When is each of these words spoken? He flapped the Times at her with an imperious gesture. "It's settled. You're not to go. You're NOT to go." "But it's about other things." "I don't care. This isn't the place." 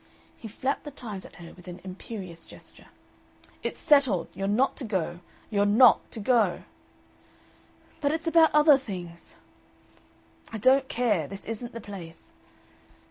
He 0.35 0.47
flapped 0.47 0.83
the 0.83 0.89
Times 0.89 1.27
at 1.27 1.35
her 1.35 1.53
with 1.53 1.67
an 1.67 1.79
imperious 1.83 2.47
gesture. 2.47 2.87
"It's 3.61 3.79
settled. 3.79 4.29
You're 4.33 4.47
not 4.47 4.75
to 4.77 4.83
go. 4.83 5.19
You're 5.51 5.67
NOT 5.67 6.09
to 6.09 6.19
go." 6.19 6.63
"But 7.99 8.11
it's 8.11 8.25
about 8.25 8.49
other 8.51 8.79
things." 8.79 9.35
"I 10.51 10.57
don't 10.57 10.87
care. 10.89 11.27
This 11.27 11.45
isn't 11.45 11.73
the 11.73 11.81
place." 11.81 12.33